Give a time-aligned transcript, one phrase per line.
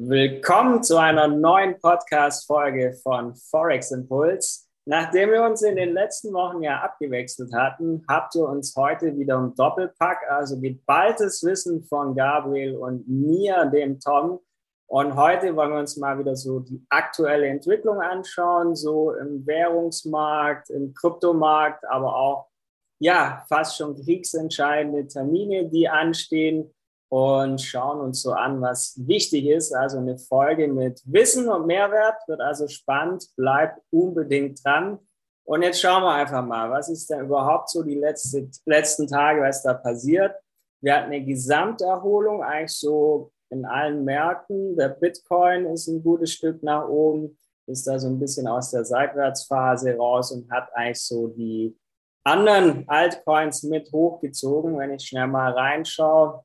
[0.00, 4.70] Willkommen zu einer neuen Podcast-Folge von Forex Impuls.
[4.86, 9.34] Nachdem wir uns in den letzten Wochen ja abgewechselt hatten, habt ihr uns heute wieder
[9.34, 14.38] im Doppelpack, also geballtes Wissen von Gabriel und mir, dem Tom.
[14.86, 20.70] Und heute wollen wir uns mal wieder so die aktuelle Entwicklung anschauen, so im Währungsmarkt,
[20.70, 22.46] im Kryptomarkt, aber auch
[23.00, 26.72] ja fast schon kriegsentscheidende Termine, die anstehen
[27.10, 29.74] und schauen uns so an, was wichtig ist.
[29.74, 33.26] Also eine Folge mit Wissen und Mehrwert wird also spannend.
[33.36, 34.98] Bleibt unbedingt dran.
[35.44, 39.40] Und jetzt schauen wir einfach mal, was ist denn überhaupt so die letzte, letzten Tage,
[39.40, 40.34] was da passiert.
[40.82, 44.76] Wir hatten eine Gesamterholung eigentlich so in allen Märkten.
[44.76, 48.84] Der Bitcoin ist ein gutes Stück nach oben, ist da so ein bisschen aus der
[48.84, 51.74] Seitwärtsphase raus und hat eigentlich so die
[52.24, 54.78] anderen Altcoins mit hochgezogen.
[54.78, 56.44] Wenn ich schnell mal reinschaue,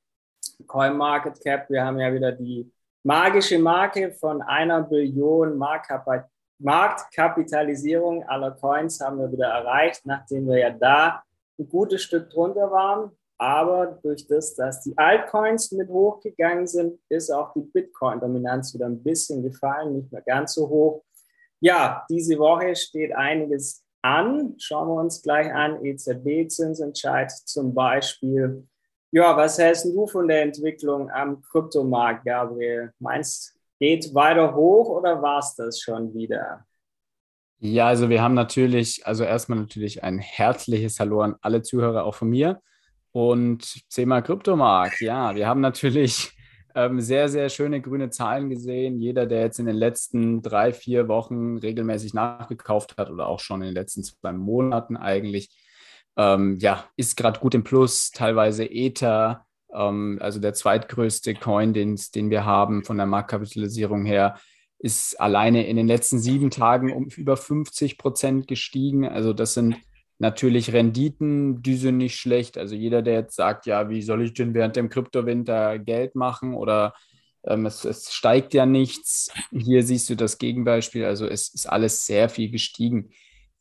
[0.65, 2.71] CoinMarketCap, wir haben ja wieder die
[3.03, 5.57] magische Marke von einer Billion
[6.59, 11.23] Marktkapitalisierung aller Coins haben wir wieder erreicht, nachdem wir ja da
[11.59, 13.11] ein gutes Stück drunter waren.
[13.37, 19.03] Aber durch das, dass die Altcoins mit hochgegangen sind, ist auch die Bitcoin-Dominanz wieder ein
[19.03, 21.03] bisschen gefallen, nicht mehr ganz so hoch.
[21.59, 24.55] Ja, diese Woche steht einiges an.
[24.59, 25.83] Schauen wir uns gleich an.
[25.83, 28.67] EZB-Zinsentscheid zum Beispiel.
[29.15, 32.93] Ja, was hältst du von der Entwicklung am Kryptomarkt, Gabriel?
[32.97, 36.65] Meinst geht weiter hoch oder war es das schon wieder?
[37.59, 42.15] Ja, also wir haben natürlich, also erstmal natürlich ein herzliches Hallo an alle Zuhörer, auch
[42.15, 42.59] von mir.
[43.11, 46.31] Und Thema Kryptomarkt, ja, wir haben natürlich
[46.73, 48.99] ähm, sehr, sehr schöne grüne Zahlen gesehen.
[48.99, 53.61] Jeder, der jetzt in den letzten drei, vier Wochen regelmäßig nachgekauft hat oder auch schon
[53.61, 55.51] in den letzten zwei Monaten eigentlich,
[56.17, 61.99] ähm, ja, ist gerade gut im Plus, teilweise Ether, ähm, also der zweitgrößte Coin, den,
[62.15, 64.37] den wir haben von der Marktkapitalisierung her,
[64.79, 69.07] ist alleine in den letzten sieben Tagen um über 50 Prozent gestiegen.
[69.07, 69.77] Also das sind
[70.19, 72.57] natürlich Renditen, die sind nicht schlecht.
[72.57, 76.53] Also jeder, der jetzt sagt, ja, wie soll ich denn während dem Kryptowinter Geld machen
[76.53, 76.93] oder
[77.45, 79.31] ähm, es, es, steigt ja nichts.
[79.51, 81.05] Hier siehst du das Gegenbeispiel.
[81.05, 83.09] Also es ist alles sehr viel gestiegen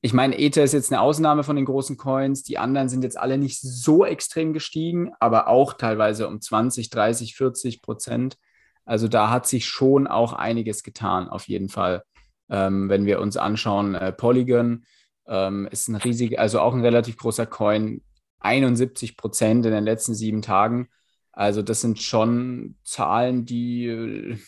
[0.05, 2.43] ich meine, Ether ist jetzt eine Ausnahme von den großen Coins.
[2.43, 7.37] Die anderen sind jetzt alle nicht so extrem gestiegen, aber auch teilweise um 20, 30,
[7.37, 8.37] 40 Prozent.
[8.85, 12.03] Also da hat sich schon auch einiges getan, auf jeden Fall.
[12.51, 14.85] Ähm, wenn wir uns anschauen, äh, Polygon
[15.29, 18.03] ähm, ist ein riesig, also auch ein relativ großer Coin,
[18.41, 20.89] 71 Prozent in den letzten sieben Tagen.
[21.31, 24.39] Also das sind schon Zahlen, die äh,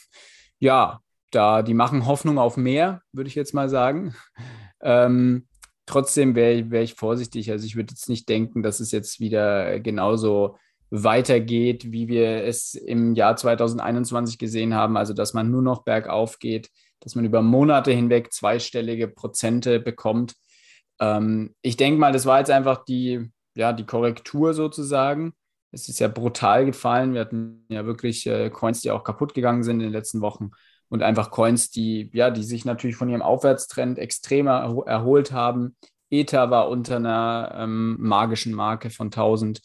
[0.58, 1.00] ja,
[1.30, 4.16] da, die machen Hoffnung auf mehr, würde ich jetzt mal sagen.
[4.84, 5.48] Ähm,
[5.86, 7.50] trotzdem wäre wär ich vorsichtig.
[7.50, 10.56] Also ich würde jetzt nicht denken, dass es jetzt wieder genauso
[10.90, 14.96] weitergeht, wie wir es im Jahr 2021 gesehen haben.
[14.96, 20.34] Also dass man nur noch bergauf geht, dass man über Monate hinweg zweistellige Prozente bekommt.
[21.00, 25.32] Ähm, ich denke mal, das war jetzt einfach die, ja, die Korrektur sozusagen.
[25.72, 27.14] Es ist ja brutal gefallen.
[27.14, 30.52] Wir hatten ja wirklich äh, Coins, die auch kaputt gegangen sind in den letzten Wochen
[30.88, 35.76] und einfach Coins, die, ja, die sich natürlich von ihrem Aufwärtstrend extrem erholt haben.
[36.10, 39.60] Ether war unter einer ähm, magischen Marke von 1000,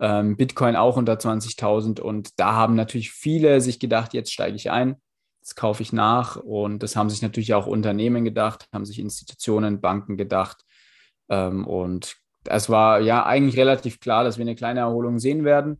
[0.00, 4.70] ähm, Bitcoin auch unter 20.000 und da haben natürlich viele sich gedacht, jetzt steige ich
[4.70, 4.96] ein,
[5.40, 9.80] jetzt kaufe ich nach und das haben sich natürlich auch Unternehmen gedacht, haben sich Institutionen,
[9.80, 10.64] Banken gedacht
[11.28, 15.78] ähm, und es war ja eigentlich relativ klar, dass wir eine kleine Erholung sehen werden.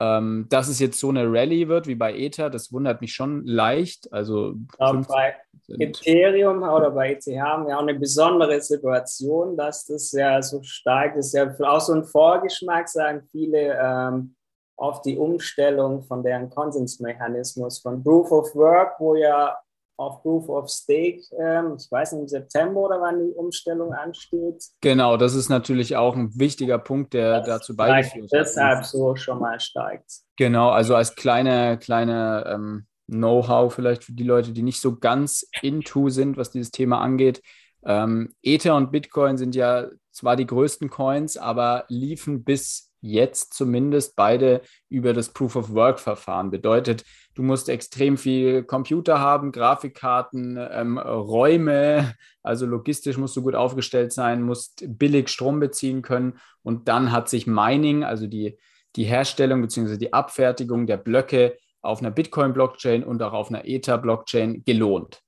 [0.00, 3.44] Ähm, dass es jetzt so eine Rallye wird wie bei Ether, das wundert mich schon
[3.44, 4.12] leicht.
[4.12, 5.34] Also bei
[5.68, 11.16] Ethereum oder bei ETH haben wir auch eine besondere Situation, dass das ja so stark
[11.16, 11.34] ist.
[11.34, 14.36] Ja, auch so ein Vorgeschmack, sagen viele, ähm,
[14.76, 19.56] auf die Umstellung von deren Konsensmechanismus von Proof of Work, wo ja
[19.98, 24.64] auf Proof of Stake, ähm, ich weiß nicht, im September oder wann die Umstellung ansteht.
[24.80, 28.40] Genau, das ist natürlich auch ein wichtiger Punkt, der das dazu beigeführt hat.
[28.40, 30.20] Deshalb so schon mal steigt.
[30.36, 35.48] Genau, also als kleine, kleine ähm, Know-how vielleicht für die Leute, die nicht so ganz
[35.62, 37.42] into sind, was dieses Thema angeht.
[37.84, 44.16] Ähm, Ether und Bitcoin sind ja zwar die größten Coins, aber liefen bis jetzt zumindest
[44.16, 46.50] beide über das Proof of Work Verfahren.
[46.50, 47.04] Bedeutet,
[47.34, 54.12] du musst extrem viel Computer haben, Grafikkarten, ähm, Räume, also logistisch musst du gut aufgestellt
[54.12, 58.58] sein, musst billig Strom beziehen können und dann hat sich Mining, also die,
[58.96, 59.96] die Herstellung bzw.
[59.96, 65.22] die Abfertigung der Blöcke auf einer Bitcoin-Blockchain und auch auf einer Ether-Blockchain gelohnt.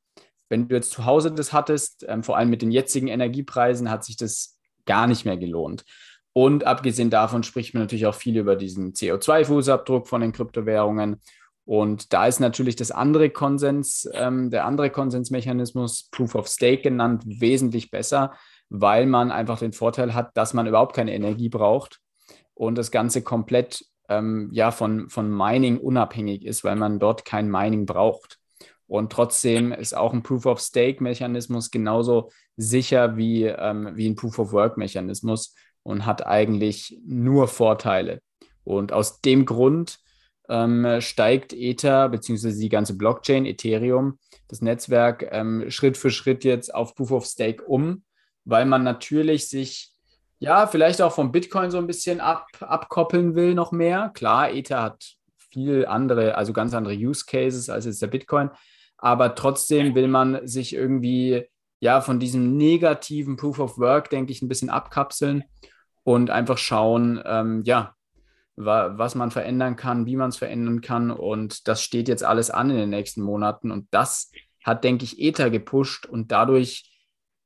[0.48, 4.04] Wenn du jetzt zu Hause das hattest, ähm, vor allem mit den jetzigen Energiepreisen, hat
[4.04, 5.84] sich das gar nicht mehr gelohnt.
[6.32, 11.20] Und abgesehen davon spricht man natürlich auch viel über diesen CO2-Fußabdruck von den Kryptowährungen.
[11.64, 17.22] Und da ist natürlich das andere Konsens, ähm, der andere Konsensmechanismus, Proof of Stake genannt,
[17.26, 18.32] wesentlich besser,
[18.68, 22.00] weil man einfach den Vorteil hat, dass man überhaupt keine Energie braucht
[22.54, 27.50] und das Ganze komplett ähm, ja, von, von Mining unabhängig ist, weil man dort kein
[27.50, 28.38] Mining braucht.
[28.86, 34.40] Und trotzdem ist auch ein Proof of Stake-Mechanismus genauso sicher wie, ähm, wie ein Proof
[34.40, 38.20] of Work-Mechanismus und hat eigentlich nur Vorteile.
[38.64, 39.98] Und aus dem Grund
[40.48, 42.52] ähm, steigt Ether bzw.
[42.52, 44.18] die ganze Blockchain, Ethereum,
[44.48, 48.02] das Netzwerk ähm, Schritt für Schritt jetzt auf Proof of Stake um,
[48.44, 49.92] weil man natürlich sich
[50.38, 54.10] ja vielleicht auch vom Bitcoin so ein bisschen ab, abkoppeln will noch mehr.
[54.14, 58.50] Klar, Ether hat viel andere, also ganz andere Use Cases als jetzt der Bitcoin,
[58.98, 61.44] aber trotzdem will man sich irgendwie
[61.80, 65.44] ja von diesem negativen Proof of Work, denke ich, ein bisschen abkapseln
[66.12, 67.94] und einfach schauen, ähm, ja,
[68.56, 71.10] wa was man verändern kann, wie man es verändern kann.
[71.10, 73.70] Und das steht jetzt alles an in den nächsten Monaten.
[73.70, 74.32] Und das
[74.64, 76.86] hat, denke ich, Ether gepusht und dadurch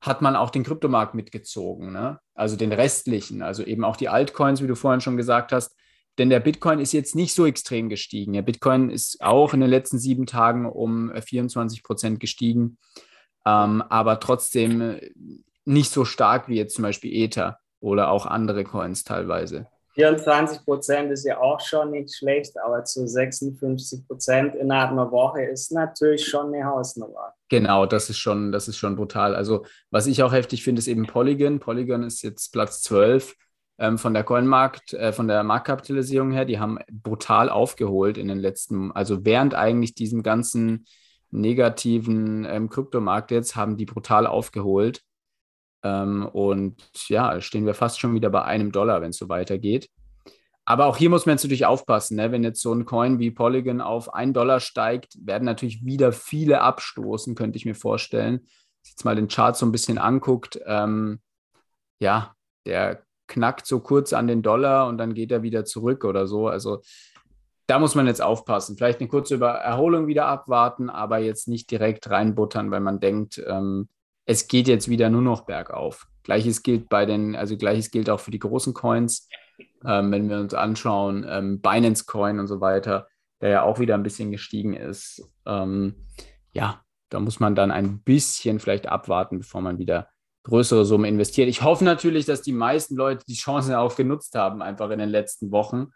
[0.01, 2.21] hat man auch den Kryptomarkt mitgezogen, ne?
[2.35, 5.75] also den restlichen, also eben auch die Altcoins, wie du vorhin schon gesagt hast.
[6.19, 8.35] Denn der Bitcoin ist jetzt nicht so extrem gestiegen.
[8.35, 12.79] Der Bitcoin ist auch in den letzten sieben Tagen um 24 Prozent gestiegen,
[13.47, 15.01] ähm, aber trotzdem
[15.65, 19.67] nicht so stark wie jetzt zum Beispiel Ether oder auch andere Coins teilweise.
[19.95, 25.43] 24 Prozent ist ja auch schon nicht schlecht, aber zu 56 Prozent innerhalb einer Woche
[25.43, 27.35] ist natürlich schon eine Hausnummer.
[27.49, 29.37] Genau, das ist schon, das ist schon brutal.
[29.37, 31.61] Also, was ich auch heftig finde, ist eben Polygon.
[31.61, 33.37] Polygon ist jetzt Platz 12
[33.79, 36.45] ähm, von der Coinmarkt, äh, von der Marktkapitalisierung her.
[36.45, 40.87] Die haben brutal aufgeholt in den letzten, also während eigentlich diesem ganzen
[41.31, 45.03] negativen ähm, Kryptomarkt jetzt, haben die brutal aufgeholt.
[45.85, 49.89] Ähm, und ja, stehen wir fast schon wieder bei einem Dollar, wenn es so weitergeht.
[50.65, 52.33] Aber auch hier muss man natürlich aufpassen, ne?
[52.33, 56.63] wenn jetzt so ein Coin wie Polygon auf einen Dollar steigt, werden natürlich wieder viele
[56.63, 58.47] abstoßen, könnte ich mir vorstellen.
[58.83, 61.21] Jetzt mal den Chart so ein bisschen anguckt, ähm,
[62.01, 62.35] ja,
[62.67, 66.49] der knackt so kurz an den Dollar und dann geht er wieder zurück oder so.
[66.49, 66.81] Also
[67.67, 68.77] da muss man jetzt aufpassen.
[68.77, 73.89] Vielleicht eine kurze Erholung wieder abwarten, aber jetzt nicht direkt reinbuttern, weil man denkt, ähm,
[74.27, 76.07] es geht jetzt wieder nur noch bergauf.
[76.23, 79.29] Gleiches gilt bei den, also gleiches gilt auch für die großen Coins.
[79.87, 83.07] Ähm, wenn wir uns anschauen, ähm, Binance Coin und so weiter,
[83.41, 85.23] der ja auch wieder ein bisschen gestiegen ist.
[85.47, 86.07] Ähm,
[86.53, 90.09] ja, da muss man dann ein bisschen vielleicht abwarten, bevor man wieder
[90.45, 91.49] größere Summen investiert.
[91.49, 95.09] Ich hoffe natürlich, dass die meisten Leute die Chance auch genutzt haben, einfach in den
[95.09, 95.89] letzten Wochen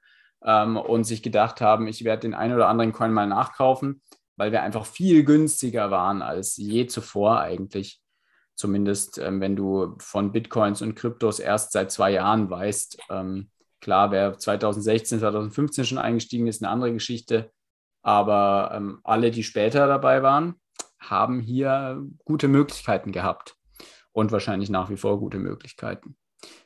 [0.45, 4.03] ähm, und sich gedacht haben, ich werde den einen oder anderen Coin mal nachkaufen,
[4.37, 8.01] weil wir einfach viel günstiger waren als je zuvor eigentlich.
[8.59, 12.99] Zumindest, ähm, wenn du von Bitcoins und Kryptos erst seit zwei Jahren weißt.
[13.09, 13.51] Ähm,
[13.81, 17.53] klar, wer 2016, 2015 schon eingestiegen ist, eine andere Geschichte.
[18.03, 20.57] Aber ähm, alle, die später dabei waren,
[20.99, 23.55] haben hier gute Möglichkeiten gehabt
[24.11, 26.17] und wahrscheinlich nach wie vor gute Möglichkeiten.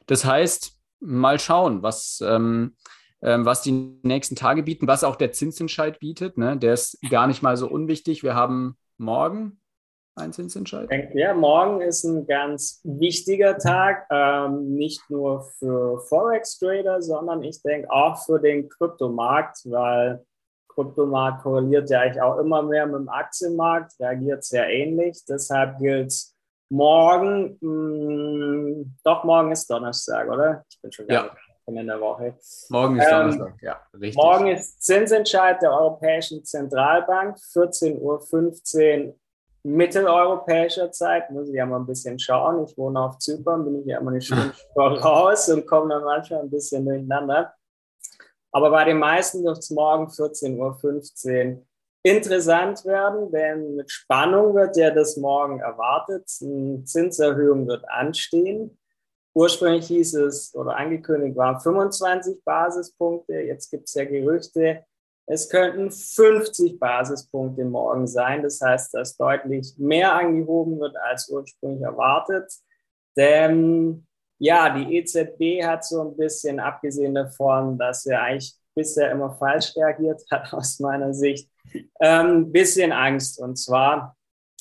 [0.07, 2.75] Das heißt, mal schauen, was, ähm,
[3.21, 6.39] ähm, was die nächsten Tage bieten, was auch der Zinsentscheid bietet.
[6.39, 6.57] Ne?
[6.57, 8.23] Der ist gar nicht mal so unwichtig.
[8.23, 9.61] Wir haben morgen,
[10.15, 10.89] ein Zinsentscheid?
[11.15, 17.91] Ja, morgen ist ein ganz wichtiger Tag, ähm, nicht nur für Forex-Trader, sondern ich denke
[17.91, 20.25] auch für den Kryptomarkt, weil
[20.69, 25.25] Kryptomarkt korreliert ja eigentlich auch immer mehr mit dem Aktienmarkt, reagiert sehr ähnlich.
[25.29, 26.35] Deshalb gilt es
[26.71, 30.65] morgen, mh, hm, doch morgen ist Donnerstag, oder?
[30.69, 31.31] Ich bin schon ja.
[31.67, 32.35] in der Woche.
[32.71, 34.17] Morgen ist ähm, Donnerstag, ja, richtig.
[34.17, 39.15] Morgen ist Zinsentscheid der Europäischen Zentralbank, 14.15 Uhr
[39.65, 42.65] mitteleuropäischer Zeit, muss ich ja mal ein bisschen schauen.
[42.65, 46.41] Ich wohne auf Zypern, bin ich ja immer eine Stunde voraus und komme dann manchmal
[46.41, 47.55] ein bisschen durcheinander.
[48.51, 51.67] Aber bei den meisten wird es morgen 14.15 Uhr
[52.03, 56.29] interessant werden, denn mit Spannung wird ja das morgen erwartet.
[56.41, 58.79] Eine Zinserhöhung wird anstehen.
[59.35, 63.35] Ursprünglich hieß es oder angekündigt waren 25 Basispunkte.
[63.35, 64.85] Jetzt gibt es ja Gerüchte,
[65.33, 68.43] es könnten 50 Basispunkte morgen sein.
[68.43, 72.53] Das heißt, dass deutlich mehr angehoben wird als ursprünglich erwartet.
[73.17, 74.07] Denn
[74.39, 79.75] ja, die EZB hat so ein bisschen, abgesehen davon, dass sie eigentlich bisher immer falsch
[79.75, 83.41] reagiert hat, aus meiner Sicht, ein ähm, bisschen Angst.
[83.41, 84.15] Und zwar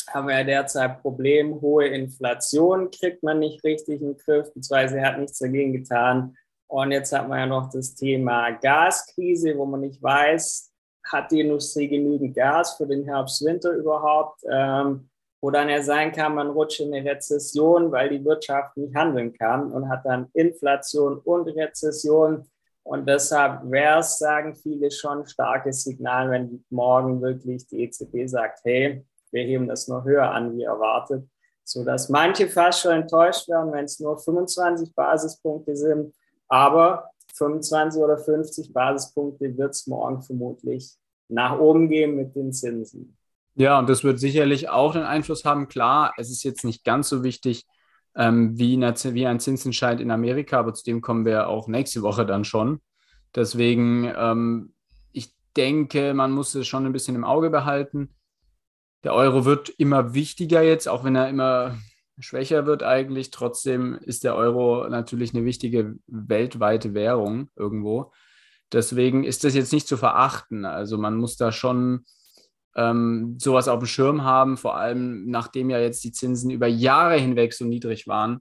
[0.08, 5.02] haben wir ja derzeit Problem, hohe Inflation kriegt man nicht richtig in den Griff, beziehungsweise
[5.02, 6.38] hat nichts dagegen getan,
[6.72, 10.72] und jetzt hat man ja noch das Thema Gaskrise, wo man nicht weiß,
[11.04, 14.42] hat die Industrie genügend Gas für den Herbst, Winter überhaupt?
[14.50, 15.10] Ähm,
[15.42, 19.34] wo dann ja sein kann, man rutscht in eine Rezession, weil die Wirtschaft nicht handeln
[19.34, 22.46] kann und hat dann Inflation und Rezession.
[22.84, 28.28] Und deshalb wäre es, sagen viele, schon ein starkes Signal, wenn morgen wirklich die EZB
[28.28, 31.28] sagt, hey, wir heben das noch höher an, wie erwartet,
[31.64, 36.14] sodass manche fast schon enttäuscht werden, wenn es nur 25 Basispunkte sind.
[36.52, 40.96] Aber 25 oder 50 Basispunkte wird es morgen vermutlich
[41.30, 43.18] nach oben gehen mit den Zinsen.
[43.56, 45.70] Ja, und das wird sicherlich auch einen Einfluss haben.
[45.70, 47.66] Klar, es ist jetzt nicht ganz so wichtig
[48.16, 52.02] ähm, wie, eine, wie, ein Zinsentscheid in Amerika, aber zu dem kommen wir auch nächste
[52.02, 52.82] Woche dann schon.
[53.34, 54.74] Deswegen, ähm,
[55.14, 58.14] ich denke, man muss es schon ein bisschen im Auge behalten.
[59.06, 61.78] Der Euro wird immer wichtiger jetzt, auch wenn er immer
[62.22, 63.32] schwächer wird eigentlich.
[63.32, 68.12] Trotzdem ist der Euro natürlich eine wichtige weltweite Währung irgendwo.
[68.72, 70.66] Deswegen ist das jetzt nicht zu verachten.
[70.66, 72.06] Also man muss da schon
[72.76, 77.18] ähm, sowas auf dem Schirm haben, vor allem nachdem ja jetzt die Zinsen über Jahre
[77.18, 78.40] hinweg so niedrig waren,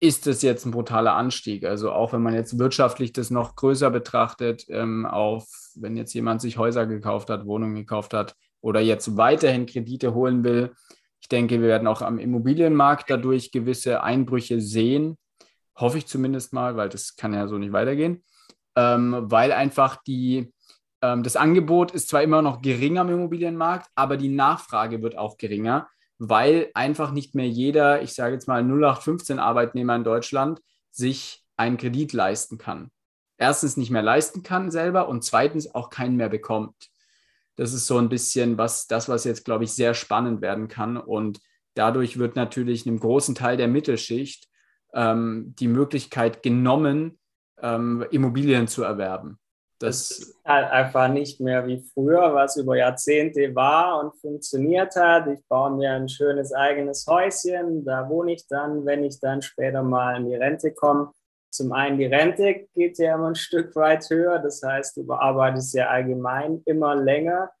[0.00, 1.64] ist das jetzt ein brutaler Anstieg.
[1.64, 5.46] Also auch wenn man jetzt wirtschaftlich das noch größer betrachtet, ähm, auf
[5.76, 10.44] wenn jetzt jemand sich Häuser gekauft hat, Wohnungen gekauft hat oder jetzt weiterhin Kredite holen
[10.44, 10.72] will,
[11.24, 15.16] ich denke, wir werden auch am Immobilienmarkt dadurch gewisse Einbrüche sehen.
[15.74, 18.22] Hoffe ich zumindest mal, weil das kann ja so nicht weitergehen.
[18.76, 20.52] Ähm, weil einfach die,
[21.00, 25.38] ähm, das Angebot ist zwar immer noch geringer am Immobilienmarkt, aber die Nachfrage wird auch
[25.38, 25.88] geringer,
[26.18, 31.78] weil einfach nicht mehr jeder, ich sage jetzt mal 0815 Arbeitnehmer in Deutschland, sich einen
[31.78, 32.90] Kredit leisten kann.
[33.38, 36.90] Erstens nicht mehr leisten kann selber und zweitens auch keinen mehr bekommt
[37.56, 40.96] das ist so ein bisschen was, das, was jetzt, glaube ich, sehr spannend werden kann.
[40.96, 41.40] Und
[41.74, 44.48] dadurch wird natürlich einem großen Teil der Mittelschicht
[44.94, 47.18] ähm, die Möglichkeit genommen,
[47.60, 49.38] ähm, Immobilien zu erwerben.
[49.80, 54.94] Das, das ist halt einfach nicht mehr wie früher, was über Jahrzehnte war und funktioniert
[54.96, 55.26] hat.
[55.26, 59.82] Ich baue mir ein schönes eigenes Häuschen, da wohne ich dann, wenn ich dann später
[59.82, 61.10] mal in die Rente komme.
[61.54, 65.72] Zum einen die Rente geht ja immer ein Stück weit höher, das heißt, du bearbeitest
[65.74, 67.52] ja allgemein immer länger.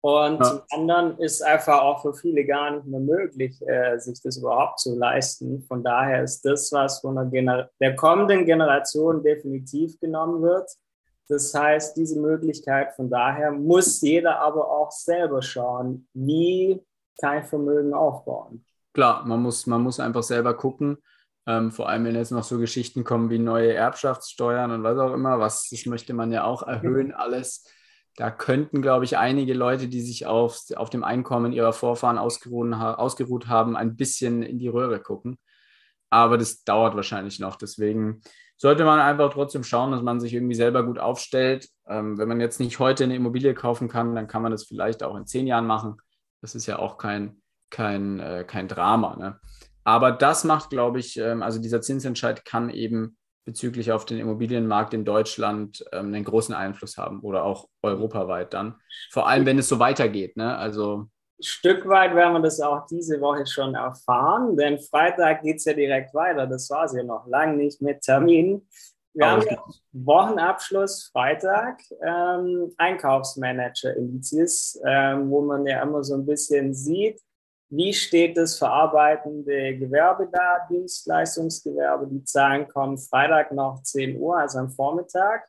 [0.00, 0.44] Und ja.
[0.44, 4.80] zum anderen ist einfach auch für viele gar nicht mehr möglich, äh, sich das überhaupt
[4.80, 5.62] zu leisten.
[5.62, 10.68] Von daher ist das, was von der, Gener der kommenden Generation definitiv genommen wird.
[11.28, 16.84] Das heißt, diese Möglichkeit, von daher muss jeder aber auch selber schauen, wie
[17.16, 18.64] ich Vermögen aufbauen.
[18.92, 20.98] Klar, man muss, man muss einfach selber gucken,
[21.46, 25.12] ähm, vor allem, wenn jetzt noch so Geschichten kommen wie neue Erbschaftssteuern und was auch
[25.12, 27.64] immer, was das möchte man ja auch erhöhen, alles.
[28.16, 32.72] Da könnten, glaube ich, einige Leute, die sich auf, auf dem Einkommen ihrer Vorfahren ausgeruht,
[32.72, 35.38] ausgeruht haben, ein bisschen in die Röhre gucken.
[36.10, 37.56] Aber das dauert wahrscheinlich noch.
[37.56, 38.22] Deswegen
[38.56, 41.68] sollte man einfach trotzdem schauen, dass man sich irgendwie selber gut aufstellt.
[41.86, 45.02] Ähm, wenn man jetzt nicht heute eine Immobilie kaufen kann, dann kann man das vielleicht
[45.02, 45.98] auch in zehn Jahren machen.
[46.40, 49.16] Das ist ja auch kein, kein, äh, kein Drama.
[49.16, 49.38] Ne?
[49.86, 54.92] Aber das macht, glaube ich, ähm, also dieser Zinsentscheid kann eben bezüglich auf den Immobilienmarkt
[54.94, 58.80] in Deutschland ähm, einen großen Einfluss haben oder auch europaweit dann.
[59.12, 60.36] Vor allem, wenn es so weitergeht.
[60.36, 60.56] Ne?
[60.56, 61.06] Also
[61.38, 65.74] Stück weit werden wir das auch diese Woche schon erfahren, denn Freitag geht es ja
[65.74, 66.48] direkt weiter.
[66.48, 68.66] Das war es ja noch lange nicht mit Termin.
[69.14, 69.62] Wir haben ja
[69.92, 77.20] Wochenabschluss Freitag, ähm, Einkaufsmanager-Indizes, ähm, wo man ja immer so ein bisschen sieht,
[77.68, 82.06] wie steht das verarbeitende Gewerbe da, Dienstleistungsgewerbe?
[82.06, 85.48] Die Zahlen kommen Freitag noch 10 Uhr, also am Vormittag.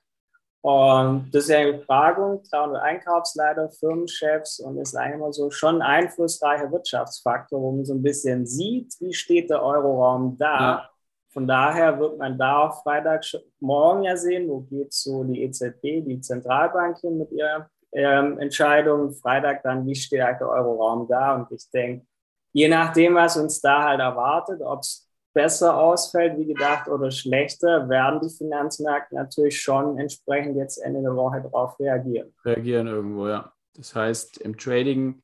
[0.61, 5.81] Und das ist ja eine Befragung, 300 Einkaufsleiter, Firmenchefs und ist eigentlich immer so schon
[5.81, 10.59] ein einflussreicher Wirtschaftsfaktor, wo man so ein bisschen sieht, wie steht der Euroraum da.
[10.59, 10.89] Ja.
[11.31, 13.23] Von daher wird man da auch Freitag
[13.59, 19.11] morgen ja sehen, wo geht so die EZB, die Zentralbank hin mit ihrer ähm, Entscheidung.
[19.13, 21.35] Freitag dann, wie halt der Euroraum da?
[21.35, 22.05] Und ich denke,
[22.53, 27.87] je nachdem, was uns da halt erwartet, ob es besser ausfällt, wie gedacht, oder schlechter,
[27.89, 32.33] werden die Finanzmärkte natürlich schon entsprechend jetzt Ende der Woche darauf reagieren.
[32.43, 33.51] Reagieren irgendwo, ja.
[33.75, 35.21] Das heißt, im Trading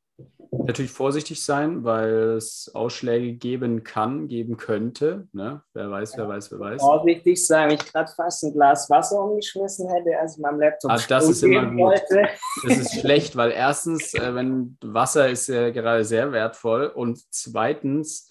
[0.66, 5.28] natürlich vorsichtig sein, weil es Ausschläge geben kann, geben könnte.
[5.34, 5.62] Ne?
[5.74, 6.82] Wer weiß, wer weiß, wer weiß.
[6.82, 10.92] Vorsichtig sein, wenn ich gerade fast ein Glas Wasser umgeschmissen hätte, als ich meinem Laptop
[10.92, 11.80] ah, das ist immer gut.
[11.80, 12.28] Wollte.
[12.64, 18.30] Das ist schlecht, weil erstens, äh, wenn Wasser ist ja gerade sehr wertvoll und zweitens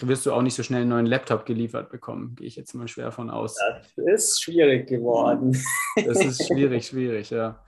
[0.00, 2.34] wirst du auch nicht so schnell einen neuen Laptop geliefert bekommen.
[2.36, 3.56] Gehe ich jetzt mal schwer von aus.
[3.96, 5.60] Das ist schwierig geworden.
[6.06, 7.62] Das ist schwierig, schwierig, ja.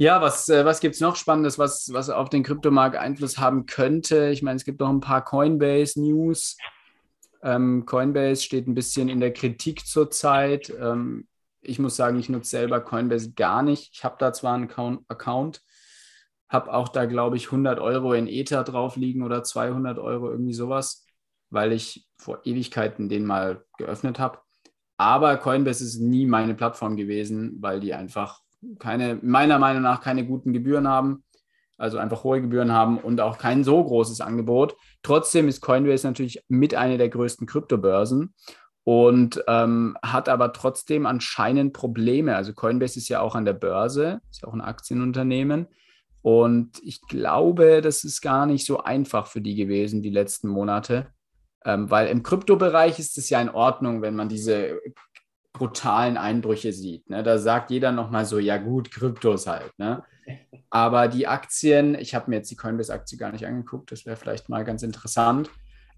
[0.00, 3.66] Ja, was, äh, was gibt es noch Spannendes, was, was auf den Kryptomarkt Einfluss haben
[3.66, 4.30] könnte?
[4.30, 6.56] Ich meine, es gibt noch ein paar Coinbase-News.
[7.42, 10.72] Ähm, Coinbase steht ein bisschen in der Kritik zurzeit.
[10.80, 11.28] Ähm,
[11.60, 13.90] ich muss sagen, ich nutze selber Coinbase gar nicht.
[13.92, 14.70] Ich habe da zwar einen
[15.08, 15.60] Account,
[16.48, 20.54] habe auch da, glaube ich, 100 Euro in Ether drauf liegen oder 200 Euro, irgendwie
[20.54, 21.04] sowas,
[21.50, 24.38] weil ich vor Ewigkeiten den mal geöffnet habe.
[24.96, 28.40] Aber Coinbase ist nie meine Plattform gewesen, weil die einfach
[28.78, 31.24] keine, meiner Meinung nach keine guten Gebühren haben,
[31.78, 34.76] also einfach hohe Gebühren haben und auch kein so großes Angebot.
[35.02, 38.34] Trotzdem ist Coinbase natürlich mit einer der größten Kryptobörsen
[38.84, 42.36] und ähm, hat aber trotzdem anscheinend Probleme.
[42.36, 45.68] Also Coinbase ist ja auch an der Börse, ist ja auch ein Aktienunternehmen.
[46.22, 51.06] Und ich glaube, das ist gar nicht so einfach für die gewesen, die letzten Monate.
[51.64, 54.80] Ähm, weil im Kryptobereich ist es ja in Ordnung, wenn man diese
[55.60, 57.10] brutalen Einbrüche sieht.
[57.10, 57.22] Ne?
[57.22, 59.78] Da sagt jeder nochmal so, ja gut, Kryptos halt.
[59.78, 60.02] Ne?
[60.70, 64.48] Aber die Aktien, ich habe mir jetzt die Coinbase-Aktie gar nicht angeguckt, das wäre vielleicht
[64.48, 65.50] mal ganz interessant.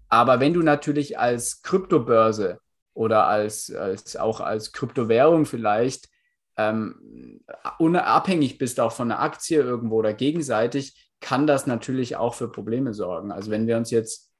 [0.09, 2.59] Aber wenn du natürlich als Kryptobörse
[2.93, 6.09] oder als, als auch als Kryptowährung vielleicht
[6.57, 7.39] ähm,
[7.79, 12.93] unabhängig bist auch von einer Aktie irgendwo oder gegenseitig, kann das natürlich auch für Probleme
[12.93, 13.31] sorgen.
[13.31, 14.32] Also wenn wir uns jetzt,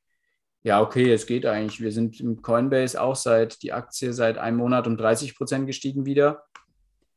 [0.64, 4.58] ja, okay, es geht eigentlich, wir sind im Coinbase auch seit die Aktie seit einem
[4.58, 6.46] Monat um 30 Prozent gestiegen wieder,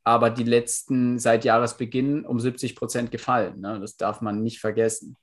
[0.03, 3.61] aber die letzten seit Jahresbeginn um 70 Prozent gefallen.
[3.61, 3.79] Ne?
[3.81, 5.17] Das darf man nicht vergessen.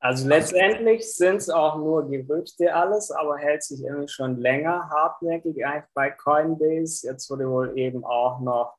[0.00, 5.66] Also letztendlich sind es auch nur Gerüchte alles, aber hält sich irgendwie schon länger hartnäckig
[5.66, 7.06] eigentlich bei Coinbase.
[7.06, 8.77] Jetzt wurde wohl eben auch noch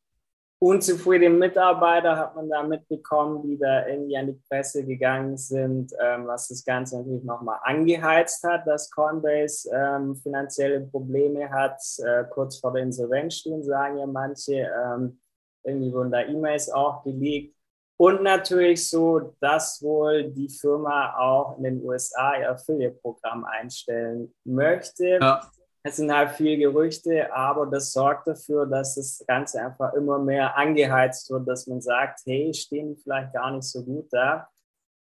[0.59, 6.27] unzufriedene Mitarbeiter, hat man da mitbekommen, die da irgendwie an die Presse gegangen sind, ähm,
[6.27, 12.59] was das Ganze natürlich nochmal angeheizt hat, dass Coinbase ähm, finanzielle Probleme hat, äh, kurz
[12.59, 14.69] vor der Insolvenz stehen, sagen ja manche.
[14.85, 15.19] Ähm,
[15.63, 17.55] irgendwie wurden da E-Mails auch geleakt.
[17.97, 25.19] Und natürlich so, dass wohl die Firma auch in den USA ihr Affiliate-Programm einstellen möchte.
[25.21, 25.41] Ja.
[25.81, 30.55] Es sind halt viele Gerüchte, aber das sorgt dafür, dass das Ganze einfach immer mehr
[30.57, 34.49] angeheizt wird, dass man sagt, hey, stehen vielleicht gar nicht so gut da.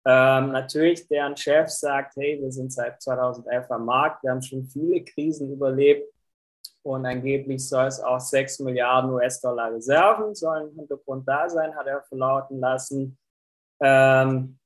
[0.05, 4.63] Ähm, natürlich, deren Chef sagt, hey, wir sind seit 2011 am Markt, wir haben schon
[4.63, 6.07] viele Krisen überlebt
[6.83, 11.87] und angeblich soll es auch 6 Milliarden US-Dollar Reserven sollen im Hintergrund da sein, hat
[11.87, 13.17] er verlauten lassen.
[13.81, 14.57] Ähm,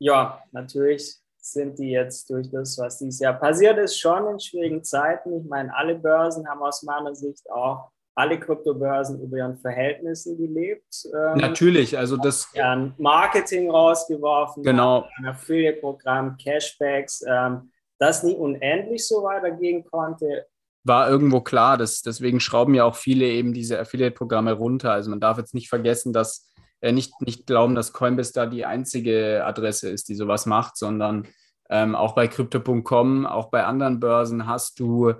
[0.00, 1.20] ja, natürlich
[1.52, 5.40] sind die jetzt durch das, was dieses Jahr passiert ist, schon in schwierigen Zeiten.
[5.40, 11.06] Ich meine, alle Börsen haben aus meiner Sicht auch alle Kryptobörsen über ihren Verhältnissen gelebt.
[11.14, 12.48] Ähm, Natürlich, also das.
[12.52, 15.06] Ja, Marketing rausgeworfen, genau.
[15.18, 20.46] ein Affiliate-Programm, Cashbacks, ähm, das nie unendlich so weitergehen konnte
[20.88, 21.76] war irgendwo klar.
[21.76, 24.90] Dass, deswegen schrauben ja auch viele eben diese Affiliate-Programme runter.
[24.90, 26.48] Also man darf jetzt nicht vergessen, dass
[26.80, 31.26] äh, nicht, nicht glauben, dass Coinbase da die einzige Adresse ist, die sowas macht, sondern
[31.70, 35.12] ähm, auch bei Crypto.com, auch bei anderen Börsen hast du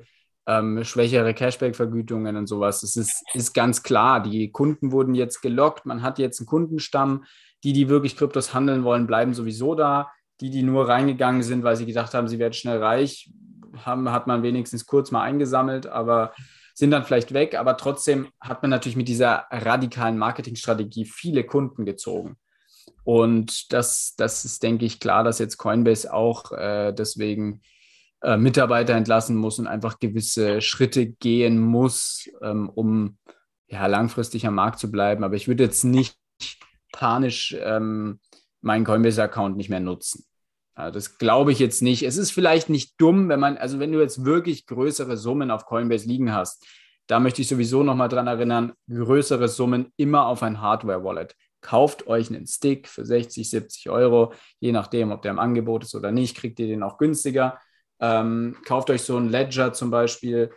[0.46, 2.80] ähm, schwächere Cashback-Vergütungen und sowas.
[2.80, 4.22] Das ist, ist ganz klar.
[4.22, 7.24] Die Kunden wurden jetzt gelockt, man hat jetzt einen Kundenstamm.
[7.64, 10.10] Die, die wirklich Kryptos handeln wollen, bleiben sowieso da.
[10.40, 13.30] Die, die nur reingegangen sind, weil sie gedacht haben, sie werden schnell reich,
[13.84, 16.32] haben, hat man wenigstens kurz mal eingesammelt, aber
[16.78, 17.56] sind dann vielleicht weg.
[17.56, 22.36] Aber trotzdem hat man natürlich mit dieser radikalen Marketingstrategie viele Kunden gezogen.
[23.02, 27.62] Und das, das ist, denke ich, klar, dass jetzt Coinbase auch äh, deswegen
[28.22, 33.18] äh, Mitarbeiter entlassen muss und einfach gewisse Schritte gehen muss, ähm, um
[33.66, 35.24] ja, langfristig am Markt zu bleiben.
[35.24, 36.16] Aber ich würde jetzt nicht
[36.92, 38.20] panisch ähm,
[38.60, 40.24] meinen Coinbase-Account nicht mehr nutzen.
[40.78, 42.04] Das glaube ich jetzt nicht.
[42.04, 45.66] Es ist vielleicht nicht dumm, wenn man, also wenn du jetzt wirklich größere Summen auf
[45.66, 46.64] Coinbase liegen hast,
[47.08, 51.34] da möchte ich sowieso nochmal dran erinnern, größere Summen immer auf ein Hardware-Wallet.
[51.62, 55.96] Kauft euch einen Stick für 60, 70 Euro, je nachdem, ob der im Angebot ist
[55.96, 57.58] oder nicht, kriegt ihr den auch günstiger.
[57.98, 60.52] Ähm, kauft euch so einen Ledger zum Beispiel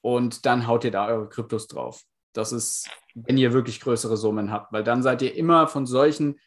[0.00, 2.02] und dann haut ihr da eure Kryptos drauf.
[2.32, 6.40] Das ist, wenn ihr wirklich größere Summen habt, weil dann seid ihr immer von solchen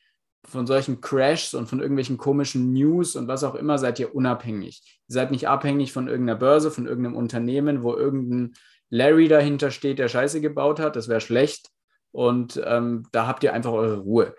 [0.45, 4.81] von solchen Crashs und von irgendwelchen komischen News und was auch immer seid ihr unabhängig.
[5.07, 8.53] Ihr seid nicht abhängig von irgendeiner Börse, von irgendeinem Unternehmen, wo irgendein
[8.89, 10.95] Larry dahinter steht, der Scheiße gebaut hat.
[10.95, 11.69] Das wäre schlecht.
[12.11, 14.35] Und ähm, da habt ihr einfach eure Ruhe.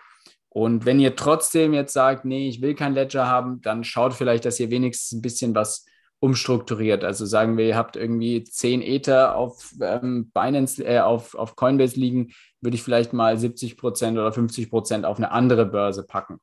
[0.48, 4.44] Und wenn ihr trotzdem jetzt sagt, nee, ich will kein Ledger haben, dann schaut vielleicht,
[4.44, 5.84] dass ihr wenigstens ein bisschen was
[6.24, 7.04] umstrukturiert.
[7.04, 12.00] Also sagen wir, ihr habt irgendwie 10 Ether auf ähm, Binance, äh, auf, auf Coinbase
[12.00, 12.32] liegen,
[12.62, 16.40] würde ich vielleicht mal 70 Prozent oder 50 Prozent auf eine andere Börse packen.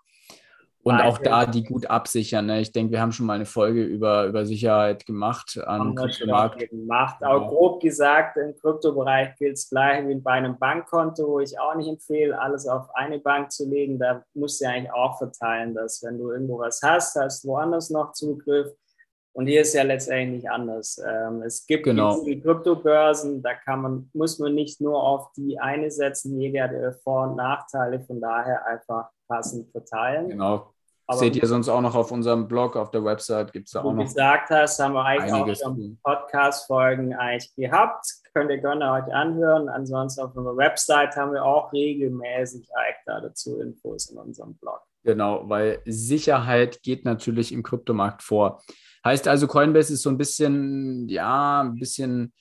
[0.83, 2.45] Und auch da die gut absichern.
[2.45, 2.61] Ne?
[2.61, 6.69] Ich denke, wir haben schon mal eine Folge über, über Sicherheit gemacht am Kryptomarkt.
[6.69, 7.23] Gemacht.
[7.23, 11.75] Auch grob gesagt, im Kryptobereich gilt es gleich wie bei einem Bankkonto, wo ich auch
[11.75, 13.97] nicht empfehle, alles auf eine Bank zu legen.
[13.97, 17.49] Da musst du ja eigentlich auch verteilen, dass wenn du irgendwo was hast, hast du
[17.49, 18.71] woanders noch Zugriff.
[19.33, 21.01] Und hier ist ja letztendlich nicht anders.
[21.07, 22.23] Ähm, es gibt genau.
[22.23, 26.95] die Kryptobörsen, da kann man, muss man nicht nur auf die eine setzen, jeder hat
[27.03, 30.29] Vor- und Nachteile, von daher einfach passend verteilen.
[30.29, 30.73] Genau.
[31.07, 33.81] Aber Seht ihr sonst auch noch auf unserem Blog, auf der Website gibt es da
[33.81, 33.95] auch noch.
[33.95, 38.05] Wie du gesagt hast, haben wir eigentlich auch schon Podcast-Folgen eigentlich gehabt.
[38.33, 39.67] Könnt ihr gerne euch anhören.
[39.67, 44.81] Ansonsten auf unserer Website haben wir auch regelmäßig eigentlich da dazu Infos in unserem Blog.
[45.03, 48.61] Genau, weil Sicherheit geht natürlich im Kryptomarkt vor.
[49.03, 52.33] Heißt also, Coinbase ist so ein bisschen, ja, ein bisschen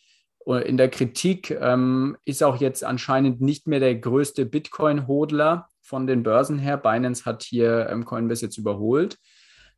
[0.46, 6.22] in der Kritik, ähm, ist auch jetzt anscheinend nicht mehr der größte Bitcoin-Hodler von den
[6.22, 6.76] Börsen her.
[6.76, 9.18] Binance hat hier ähm, Coinbase jetzt überholt.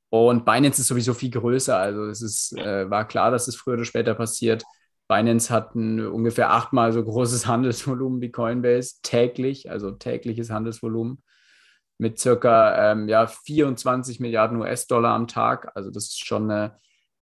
[0.08, 1.76] Und Binance ist sowieso viel größer.
[1.76, 4.62] Also es ist, äh, war klar, dass es früher oder später passiert.
[5.08, 11.22] Binance hat ein ungefähr achtmal so großes Handelsvolumen wie Coinbase täglich, also tägliches Handelsvolumen
[12.02, 15.70] mit circa ähm, ja, 24 Milliarden US-Dollar am Tag.
[15.76, 16.76] Also das ist schon eine,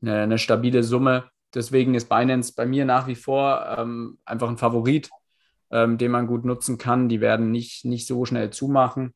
[0.03, 1.23] eine, eine, stabile Summe.
[1.55, 5.09] Deswegen ist Binance bei mir nach wie vor ähm, einfach ein Favorit,
[5.71, 7.09] ähm, den man gut nutzen kann.
[7.09, 9.15] Die werden nicht, nicht so schnell zumachen.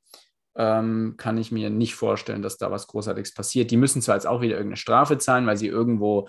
[0.55, 3.69] Ähm, kann ich mir nicht vorstellen, dass da was Großartiges passiert.
[3.69, 6.27] Die müssen zwar jetzt auch wieder irgendeine Strafe zahlen, weil sie irgendwo,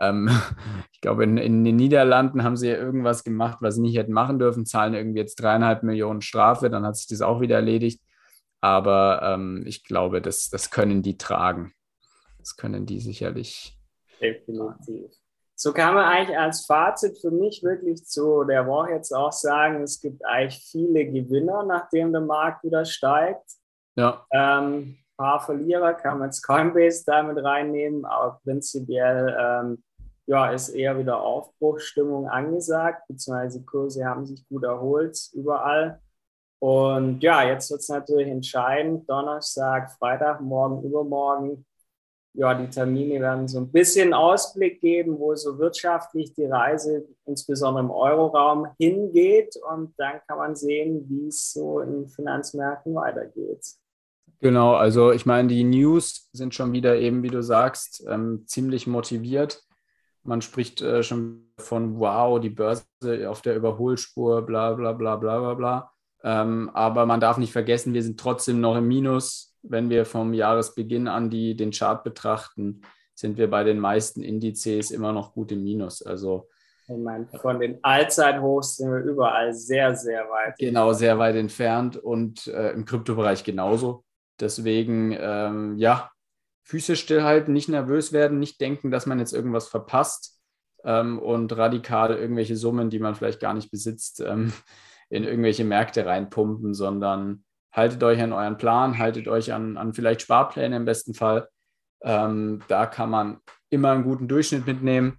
[0.00, 0.28] ähm,
[0.92, 4.12] ich glaube, in, in, den Niederlanden haben sie ja irgendwas gemacht, was sie nicht hätten
[4.12, 8.02] machen dürfen, zahlen irgendwie jetzt dreieinhalb Millionen Strafe, dann hat sich das auch wieder erledigt.
[8.62, 11.74] Aber ähm, ich glaube, das, das können die tragen.
[12.38, 13.76] Das können die sicherlich.
[14.20, 15.10] Definitiv.
[15.54, 19.82] So kann man eigentlich als Fazit für mich wirklich zu der Woche jetzt auch sagen,
[19.82, 23.44] es gibt eigentlich viele Gewinner, nachdem der Markt wieder steigt.
[23.96, 24.26] Ja.
[24.32, 29.84] Ähm, ein paar Verlierer kann man jetzt Coinbase damit reinnehmen, aber prinzipiell ähm,
[30.26, 36.00] ja, ist eher wieder Aufbruchstimmung angesagt, beziehungsweise Kurse haben sich gut erholt überall.
[36.62, 41.66] Und ja, jetzt wird es natürlich entscheidend, Donnerstag, Freitag, morgen, übermorgen,
[42.34, 47.84] ja, die Termine werden so ein bisschen Ausblick geben, wo so wirtschaftlich die Reise insbesondere
[47.84, 49.56] im Euroraum hingeht.
[49.70, 53.66] Und dann kann man sehen, wie es so in Finanzmärkten weitergeht.
[54.38, 58.86] Genau, also ich meine, die News sind schon wieder eben, wie du sagst, ähm, ziemlich
[58.86, 59.62] motiviert.
[60.22, 62.84] Man spricht äh, schon von, wow, die Börse
[63.26, 65.92] auf der Überholspur, bla bla bla bla bla bla.
[66.24, 70.34] Ähm, aber man darf nicht vergessen, wir sind trotzdem noch im Minus wenn wir vom
[70.34, 72.82] Jahresbeginn an die, den Chart betrachten,
[73.14, 76.02] sind wir bei den meisten Indizes immer noch gut im Minus.
[76.02, 76.48] Also
[76.88, 80.56] ich meine, von den Allzeithochs sind wir überall sehr, sehr weit.
[80.58, 84.04] Genau, sehr weit entfernt und äh, im Kryptobereich genauso.
[84.40, 86.10] Deswegen, ähm, ja,
[86.64, 90.40] Füße stillhalten, nicht nervös werden, nicht denken, dass man jetzt irgendwas verpasst
[90.84, 94.52] ähm, und radikal irgendwelche Summen, die man vielleicht gar nicht besitzt, ähm,
[95.12, 100.22] in irgendwelche Märkte reinpumpen, sondern haltet euch an euren Plan, haltet euch an, an vielleicht
[100.22, 101.48] Sparpläne im besten Fall.
[102.02, 105.18] Ähm, da kann man immer einen guten Durchschnitt mitnehmen.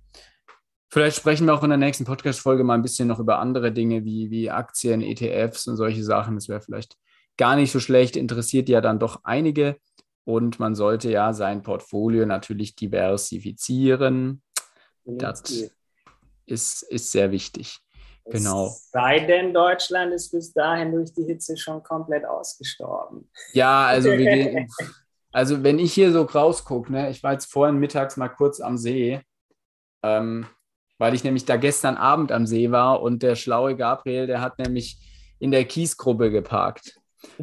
[0.92, 4.04] Vielleicht sprechen wir auch in der nächsten Podcast-Folge mal ein bisschen noch über andere Dinge
[4.04, 6.36] wie, wie Aktien, ETFs und solche Sachen.
[6.36, 6.98] Das wäre vielleicht
[7.38, 9.78] gar nicht so schlecht, interessiert ja dann doch einige.
[10.24, 14.42] Und man sollte ja sein Portfolio natürlich diversifizieren.
[15.06, 15.70] Das
[16.48, 17.83] ist, ist sehr wichtig.
[18.26, 18.68] Genau.
[18.68, 23.30] Es sei denn, Deutschland ist bis dahin durch die Hitze schon komplett ausgestorben.
[23.52, 24.68] Ja, also, wir,
[25.32, 28.78] also wenn ich hier so rausgucke, ne, ich war jetzt vorhin mittags mal kurz am
[28.78, 29.22] See,
[30.04, 30.48] ähm,
[30.98, 34.58] weil ich nämlich da gestern Abend am See war und der schlaue Gabriel, der hat
[34.58, 35.00] nämlich
[35.40, 36.98] in der Kiesgruppe geparkt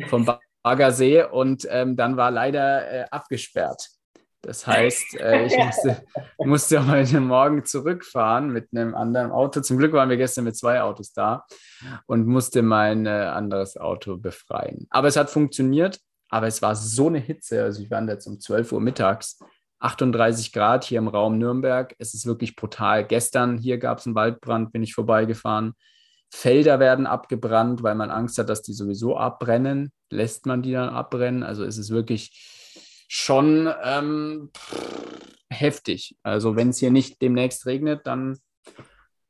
[0.09, 0.25] vom
[0.63, 3.89] Baggersee und ähm, dann war leider äh, abgesperrt.
[4.43, 6.03] Das heißt, äh, ich musste,
[6.39, 9.61] musste heute Morgen zurückfahren mit einem anderen Auto.
[9.61, 11.45] Zum Glück waren wir gestern mit zwei Autos da
[12.07, 14.87] und musste mein äh, anderes Auto befreien.
[14.91, 16.01] Aber es hat funktioniert,
[16.31, 17.63] aber es war so eine Hitze.
[17.63, 19.39] Also ich war jetzt um 12 Uhr mittags,
[19.81, 21.95] 38 Grad hier im Raum Nürnberg.
[21.99, 23.07] Es ist wirklich brutal.
[23.07, 25.75] Gestern hier gab es einen Waldbrand, bin ich vorbeigefahren.
[26.33, 29.93] Felder werden abgebrannt, weil man Angst hat, dass die sowieso abbrennen.
[30.11, 31.43] Lässt man die dann abbrennen?
[31.43, 32.60] Also es ist wirklich
[33.13, 34.53] schon ähm,
[35.51, 36.17] heftig.
[36.23, 38.39] Also wenn es hier nicht demnächst regnet, dann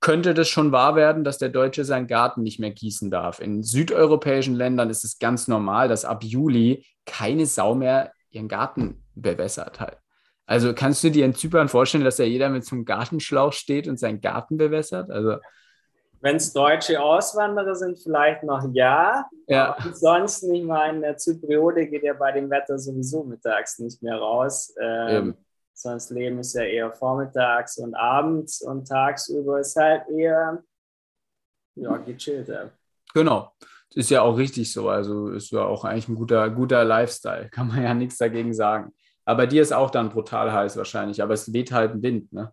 [0.01, 3.41] könnte das schon wahr werden, dass der Deutsche seinen Garten nicht mehr gießen darf.
[3.41, 9.03] In südeuropäischen Ländern ist es ganz normal, dass ab Juli keine Sau mehr ihren Garten
[9.15, 9.99] bewässert hat.
[10.45, 13.89] Also kannst du dir in Zypern vorstellen, dass da jeder mit so einem Gartenschlauch steht
[13.89, 15.11] und seinen Garten bewässert?
[15.11, 15.37] Also
[16.21, 19.29] wenn es deutsche Auswanderer sind, vielleicht noch ja.
[19.47, 19.73] ja.
[19.73, 24.75] Ansonsten, ich meine, der Zypriote geht ja bei dem Wetter sowieso mittags nicht mehr raus.
[24.81, 25.35] Ähm,
[25.73, 30.63] sonst Leben ist ja eher vormittags und abends und tagsüber ist halt eher
[31.75, 32.71] ja, gechillter.
[33.15, 33.53] Genau.
[33.95, 34.89] Ist ja auch richtig so.
[34.89, 37.49] Also ist ja auch eigentlich ein guter, guter Lifestyle.
[37.51, 38.93] Kann man ja nichts dagegen sagen.
[39.25, 41.23] Aber dir ist auch dann brutal heiß wahrscheinlich.
[41.23, 42.53] Aber es weht halt ein Wind, ne?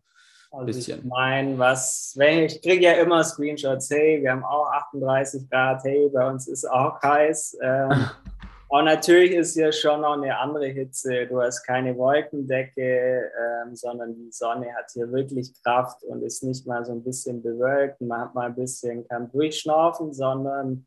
[0.52, 1.00] Also bisschen.
[1.00, 5.84] ich meine, was, wenn ich kriege ja immer Screenshots, hey, wir haben auch 38 Grad,
[5.84, 7.58] hey, bei uns ist auch heiß.
[7.62, 8.10] Ähm,
[8.70, 11.26] Aber natürlich ist hier schon noch eine andere Hitze.
[11.28, 13.32] Du hast keine Wolkendecke,
[13.64, 17.42] ähm, sondern die Sonne hat hier wirklich Kraft und ist nicht mal so ein bisschen
[17.42, 18.02] bewölkt.
[18.02, 20.86] Man hat mal ein bisschen, kann durchschnaufen, sondern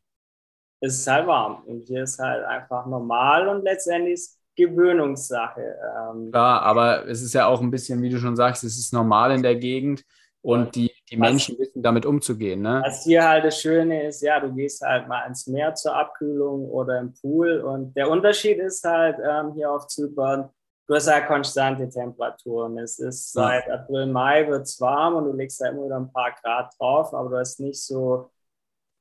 [0.80, 1.62] es ist halt warm.
[1.64, 5.76] Und hier ist halt einfach normal und letztendlich ist Gewöhnungssache.
[6.12, 8.92] Ähm, Klar, aber es ist ja auch ein bisschen, wie du schon sagst, es ist
[8.92, 10.04] normal in der Gegend
[10.42, 12.62] und die, die Menschen wissen damit umzugehen.
[12.62, 12.82] Ne?
[12.84, 16.64] Was hier halt das Schöne ist, ja, du gehst halt mal ins Meer zur Abkühlung
[16.70, 20.48] oder im Pool und der Unterschied ist halt ähm, hier auf Zypern,
[20.86, 22.78] du hast halt konstante Temperaturen.
[22.78, 26.12] Es ist seit April, Mai wird es warm und du legst da immer wieder ein
[26.12, 28.30] paar Grad drauf, aber du hast nicht so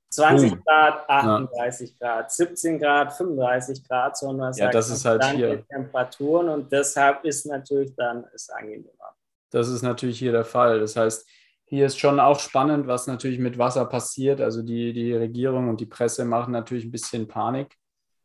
[0.10, 0.64] 20 Boom.
[0.66, 1.96] Grad, 38 ja.
[2.00, 5.66] Grad, 17 Grad, 35 Grad, sondern ja, halt das ist halt hier.
[5.68, 9.16] Temperaturen und deshalb ist natürlich dann es angenehmer.
[9.52, 10.80] Das ist natürlich hier der Fall.
[10.80, 11.28] Das heißt,
[11.66, 14.42] hier ist schon auch spannend, was natürlich mit Wasser passiert.
[14.42, 17.76] Also die, die Regierung und die Presse machen natürlich ein bisschen Panik.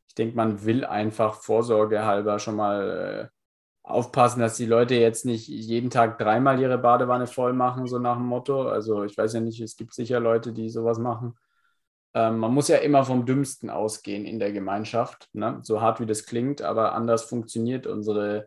[0.09, 3.35] Ich denke, man will einfach vorsorgehalber schon mal äh,
[3.83, 8.17] aufpassen, dass die Leute jetzt nicht jeden Tag dreimal ihre Badewanne voll machen, so nach
[8.17, 8.69] dem Motto.
[8.69, 11.35] Also ich weiß ja nicht, es gibt sicher Leute, die sowas machen.
[12.15, 15.59] Ähm, man muss ja immer vom Dümmsten ausgehen in der Gemeinschaft, ne?
[15.63, 18.47] so hart wie das klingt, aber anders funktioniert unsere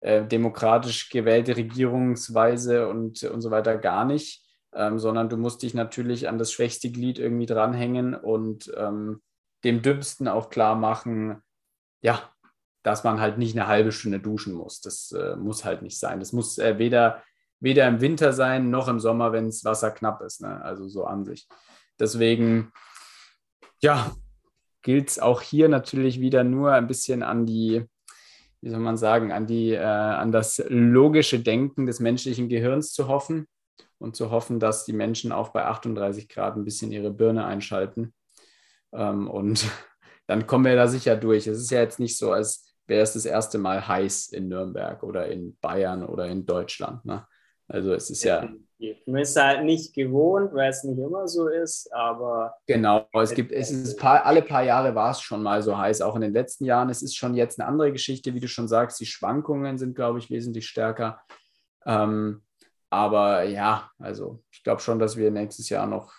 [0.00, 5.74] äh, demokratisch gewählte Regierungsweise und, und so weiter gar nicht, ähm, sondern du musst dich
[5.74, 9.20] natürlich an das schwächste Glied irgendwie dranhängen und ähm,
[9.64, 11.42] dem Dümmsten auch klar machen,
[12.00, 12.30] ja,
[12.82, 14.80] dass man halt nicht eine halbe Stunde duschen muss.
[14.80, 16.20] Das äh, muss halt nicht sein.
[16.20, 17.22] Das muss äh, weder,
[17.58, 20.40] weder im Winter sein noch im Sommer, wenn das Wasser knapp ist.
[20.40, 20.62] Ne?
[20.62, 21.46] Also so an sich.
[21.98, 22.72] Deswegen
[23.82, 24.14] ja,
[24.82, 27.84] gilt es auch hier natürlich wieder nur ein bisschen an die,
[28.60, 33.08] wie soll man sagen, an, die, äh, an das logische Denken des menschlichen Gehirns zu
[33.08, 33.46] hoffen
[33.98, 38.14] und zu hoffen, dass die Menschen auch bei 38 Grad ein bisschen ihre Birne einschalten.
[38.92, 39.66] Ähm, und
[40.26, 41.46] dann kommen wir da sicher durch.
[41.46, 45.02] Es ist ja jetzt nicht so, als wäre es das erste Mal heiß in Nürnberg
[45.02, 47.04] oder in Bayern oder in Deutschland.
[47.04, 47.26] Ne?
[47.68, 48.50] Also es ist ja.
[49.06, 52.54] Man ist halt nicht gewohnt, weil es nicht immer so ist, aber.
[52.66, 56.00] Genau, es gibt, es ist paar, alle paar Jahre war es schon mal so heiß,
[56.00, 56.88] auch in den letzten Jahren.
[56.88, 58.98] Es ist schon jetzt eine andere Geschichte, wie du schon sagst.
[59.00, 61.20] Die Schwankungen sind, glaube ich, wesentlich stärker.
[61.84, 62.42] Ähm,
[62.88, 66.12] aber ja, also ich glaube schon, dass wir nächstes Jahr noch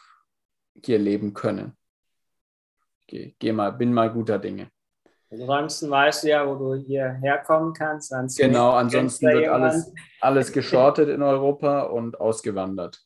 [0.83, 1.75] hier leben können.
[3.07, 4.69] Geh, geh mal, bin mal guter Dinge.
[5.31, 8.13] Ansonsten weißt du ja, wo du hier herkommen kannst.
[8.13, 13.01] Ansonsten genau, ansonsten wird alles, alles geschortet in Europa und ausgewandert.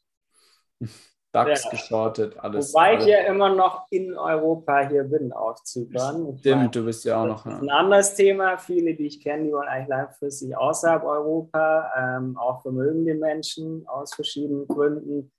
[1.31, 1.69] DAX ja.
[1.69, 2.73] geschortet, alles.
[2.73, 3.03] Wobei alles.
[3.03, 6.37] ich ja immer noch in Europa hier bin, auf Zypern.
[6.39, 7.43] Stimmt, meine, du bist ja auch noch.
[7.43, 8.57] Das ist ein anderes Thema.
[8.57, 14.15] Viele, die ich kenne, die wollen eigentlich langfristig außerhalb Europa, ähm, auch vermögende Menschen aus
[14.15, 15.31] verschiedenen Gründen.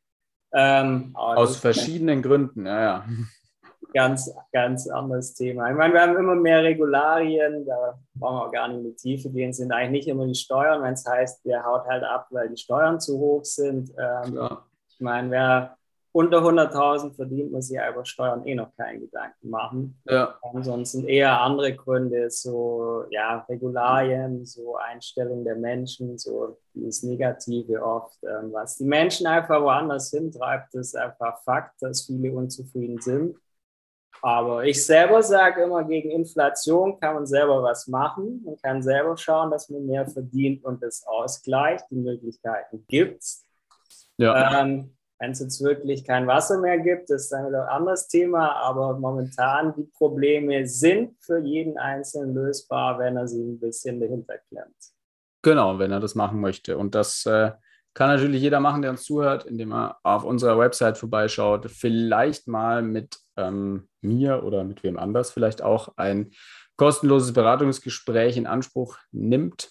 [0.52, 3.04] Ähm, aus verschiedenen Gründen, ja, ja
[3.92, 5.70] ganz, ganz anderes Thema.
[5.70, 8.96] Ich meine, wir haben immer mehr Regularien, da brauchen wir auch gar nicht in die
[8.96, 12.26] Tiefe gehen, sind eigentlich nicht immer die Steuern, wenn es heißt, der haut halt ab,
[12.30, 13.92] weil die Steuern zu hoch sind.
[13.98, 14.38] Ähm,
[14.88, 15.76] ich meine, wer
[16.16, 20.00] unter 100.000 verdient, muss sich über Steuern eh noch keinen Gedanken machen.
[20.08, 20.34] Ja.
[20.54, 28.16] Ansonsten eher andere Gründe, so ja, Regularien, so Einstellung der Menschen, so dieses Negative oft.
[28.22, 33.36] Ähm, was die Menschen einfach woanders hintreibt, ist einfach Fakt, dass viele unzufrieden sind.
[34.26, 38.42] Aber ich selber sage immer, gegen Inflation kann man selber was machen.
[38.44, 41.84] Man kann selber schauen, dass man mehr verdient und das ausgleicht.
[41.92, 43.44] Die Möglichkeiten gibt es.
[44.16, 44.62] Ja.
[44.62, 48.50] Ähm, wenn es jetzt wirklich kein Wasser mehr gibt, ist dann wieder ein anderes Thema.
[48.56, 54.38] Aber momentan die Probleme sind für jeden Einzelnen lösbar, wenn er sie ein bisschen dahinter
[54.48, 54.74] klemmt.
[55.42, 56.76] Genau, wenn er das machen möchte.
[56.78, 57.52] Und das äh,
[57.94, 62.82] kann natürlich jeder machen, der uns zuhört, indem er auf unserer Website vorbeischaut, vielleicht mal
[62.82, 66.32] mit ähm, mir oder mit wem anders vielleicht auch ein
[66.76, 69.70] kostenloses Beratungsgespräch in Anspruch nimmt.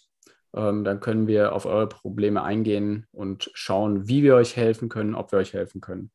[0.56, 5.16] Ähm, dann können wir auf eure Probleme eingehen und schauen, wie wir euch helfen können,
[5.16, 6.12] ob wir euch helfen können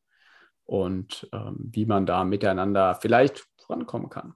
[0.65, 4.33] und ähm, wie man da miteinander vielleicht vorankommen kann.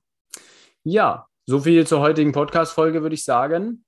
[0.83, 3.85] Ja, so viel zur heutigen Podcast-Folge, würde ich sagen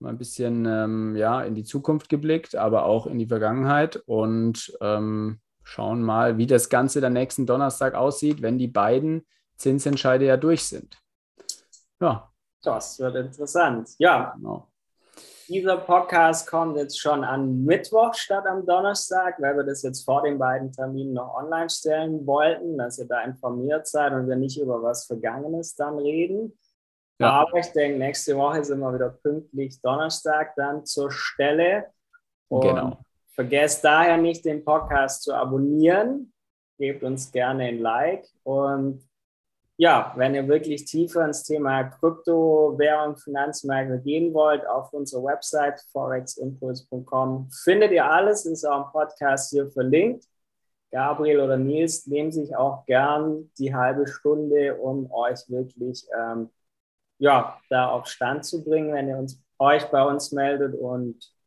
[0.00, 4.72] mal ein bisschen ähm, ja, in die Zukunft geblickt, aber auch in die Vergangenheit und
[4.80, 10.36] ähm, schauen mal, wie das Ganze dann nächsten Donnerstag aussieht, wenn die beiden Zinsentscheide ja
[10.36, 10.98] durch sind.
[12.00, 12.30] Ja.
[12.62, 13.90] Das wird interessant.
[13.98, 14.34] Ja.
[14.36, 14.66] Genau.
[15.48, 20.22] Dieser Podcast kommt jetzt schon am Mittwoch statt am Donnerstag, weil wir das jetzt vor
[20.22, 24.60] den beiden Terminen noch online stellen wollten, dass ihr da informiert seid und wir nicht
[24.60, 26.56] über was Vergangenes dann reden.
[27.18, 27.32] Ja.
[27.32, 31.86] Aber ich denke, nächste Woche sind wir wieder pünktlich Donnerstag dann zur Stelle.
[32.48, 33.04] Und genau.
[33.40, 36.30] Vergesst daher nicht, den Podcast zu abonnieren.
[36.76, 39.02] Gebt uns gerne ein Like und
[39.78, 45.80] ja, wenn ihr wirklich tiefer ins Thema Krypto, Währung, Finanzmärkte gehen wollt, auf unserer Website
[45.90, 50.26] foreximpuls.com findet ihr alles, ist auch im Podcast hier verlinkt.
[50.90, 56.50] Gabriel oder Nils nehmen sich auch gern die halbe Stunde, um euch wirklich ähm,
[57.16, 60.74] ja, da auf Stand zu bringen, wenn ihr uns, euch bei uns meldet.
[60.74, 61.39] Und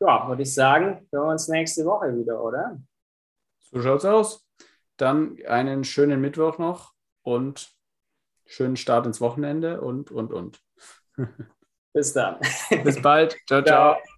[0.00, 2.80] ja, würde ich sagen, hören wir uns nächste Woche wieder, oder?
[3.70, 4.46] So schaut's aus.
[4.96, 7.72] Dann einen schönen Mittwoch noch und
[8.46, 10.62] schönen Start ins Wochenende und, und, und.
[11.92, 12.38] Bis dann.
[12.84, 13.32] Bis bald.
[13.46, 13.62] ciao.
[13.62, 13.94] ciao.
[13.94, 14.17] ciao.